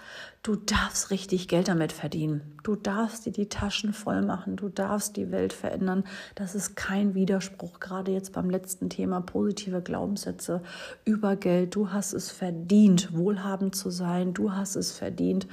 Du 0.43 0.55
darfst 0.55 1.11
richtig 1.11 1.47
Geld 1.47 1.67
damit 1.67 1.91
verdienen. 1.91 2.57
Du 2.63 2.75
darfst 2.75 3.27
dir 3.27 3.31
die 3.31 3.47
Taschen 3.47 3.93
voll 3.93 4.23
machen. 4.23 4.55
Du 4.55 4.69
darfst 4.69 5.15
die 5.15 5.29
Welt 5.29 5.53
verändern. 5.53 6.03
Das 6.33 6.55
ist 6.55 6.75
kein 6.75 7.13
Widerspruch. 7.13 7.79
Gerade 7.79 8.11
jetzt 8.11 8.33
beim 8.33 8.49
letzten 8.49 8.89
Thema 8.89 9.21
positive 9.21 9.83
Glaubenssätze 9.83 10.63
über 11.05 11.35
Geld. 11.35 11.75
Du 11.75 11.91
hast 11.91 12.13
es 12.13 12.31
verdient, 12.31 13.15
wohlhabend 13.15 13.75
zu 13.75 13.91
sein. 13.91 14.33
Du 14.33 14.51
hast 14.51 14.75
es 14.75 14.91
verdient, 14.91 15.45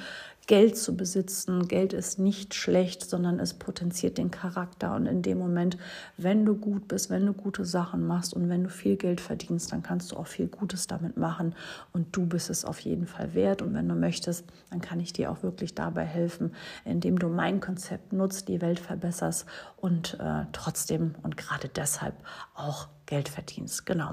Geld 0.49 0.79
zu 0.79 0.97
besitzen. 0.97 1.69
Geld 1.69 1.93
ist 1.93 2.19
nicht 2.19 2.55
schlecht, 2.55 3.09
sondern 3.09 3.39
es 3.39 3.53
potenziert 3.53 4.17
den 4.17 4.31
Charakter. 4.31 4.95
Und 4.95 5.05
in 5.05 5.21
dem 5.21 5.39
Moment, 5.39 5.77
wenn 6.17 6.47
du 6.47 6.57
gut 6.57 6.89
bist, 6.89 7.11
wenn 7.11 7.27
du 7.27 7.35
gute 7.35 7.67
Sachen 7.67 8.07
machst 8.07 8.33
und 8.33 8.49
wenn 8.49 8.65
du 8.65 8.71
viel 8.71 8.97
Geld 8.97 9.21
verdienst, 9.21 9.73
dann 9.73 9.83
kannst 9.83 10.11
du 10.11 10.17
auch 10.17 10.27
viel 10.27 10.47
Gutes 10.47 10.87
damit 10.87 11.19
machen. 11.19 11.55
Und 11.93 12.17
du 12.17 12.25
bist 12.25 12.49
es 12.49 12.65
auf 12.65 12.81
jeden 12.81 13.07
Fall 13.07 13.35
wert. 13.35 13.61
Und 13.61 13.75
wenn 13.75 13.91
du 13.91 13.95
möchtest, 13.95 14.47
dann 14.71 14.81
kann 14.81 15.01
ich 15.01 15.13
dir 15.13 15.31
auch 15.31 15.43
wirklich 15.43 15.75
dabei 15.75 16.05
helfen, 16.05 16.55
indem 16.87 17.19
du 17.19 17.29
mein 17.29 17.61
Konzept 17.61 18.15
nutzt, 18.15 18.49
die 18.49 18.63
Welt 18.63 18.81
verbesserst 18.81 19.45
und 19.77 20.19
äh, 20.19 20.47
trotzdem 20.53 21.15
und 21.23 21.37
gerade 21.37 21.69
deshalb 21.69 22.15
auch 22.55 22.89
Geld 23.09 23.31
verdienst. 23.31 23.87
Genau. 23.87 24.13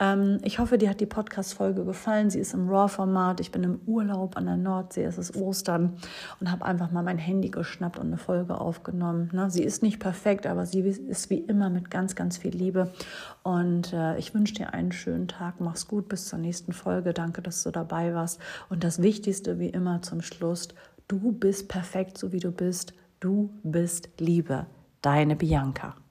Ähm, 0.00 0.38
ich 0.42 0.58
hoffe, 0.58 0.78
dir 0.78 0.88
hat 0.88 1.00
die 1.00 1.06
Podcast-Folge 1.06 1.84
gefallen. 1.84 2.30
Sie 2.30 2.38
ist 2.38 2.54
im 2.54 2.66
RAW-Format. 2.68 3.40
Ich 3.40 3.52
bin 3.52 3.62
im 3.62 3.80
Urlaub 3.84 4.38
an 4.38 4.46
der 4.46 4.56
Nordsee. 4.56 5.04
Es 5.04 5.18
ist 5.18 5.36
Ostern 5.36 5.98
und 6.40 6.50
habe 6.50 6.64
einfach 6.64 6.90
mal 6.90 7.02
mein 7.02 7.18
Handy 7.18 7.50
geschnappt 7.50 7.98
und 7.98 8.06
eine 8.06 8.16
Folge 8.16 8.58
aufgenommen. 8.58 9.28
Ne? 9.34 9.50
Sie 9.50 9.62
ist 9.62 9.82
nicht 9.82 10.00
perfekt, 10.00 10.46
aber 10.46 10.64
sie 10.64 10.80
ist 10.80 11.28
wie 11.28 11.40
immer 11.40 11.68
mit 11.68 11.90
ganz, 11.90 12.14
ganz 12.14 12.38
viel 12.38 12.56
Liebe. 12.56 12.90
Und 13.42 13.92
äh, 13.92 14.16
ich 14.16 14.32
wünsche 14.32 14.54
dir 14.54 14.72
einen 14.72 14.92
schönen 14.92 15.28
Tag. 15.28 15.60
Mach's 15.60 15.86
gut. 15.86 16.08
Bis 16.08 16.28
zur 16.28 16.38
nächsten 16.38 16.72
Folge. 16.72 17.12
Danke, 17.12 17.42
dass 17.42 17.62
du 17.62 17.70
dabei 17.70 18.14
warst. 18.14 18.40
Und 18.70 18.82
das 18.82 19.02
Wichtigste 19.02 19.58
wie 19.58 19.68
immer 19.68 20.00
zum 20.00 20.22
Schluss. 20.22 20.68
Du 21.06 21.32
bist 21.32 21.68
perfekt, 21.68 22.16
so 22.16 22.32
wie 22.32 22.40
du 22.40 22.50
bist. 22.50 22.94
Du 23.20 23.50
bist 23.62 24.08
Liebe. 24.18 24.64
Deine 25.02 25.36
Bianca. 25.36 26.01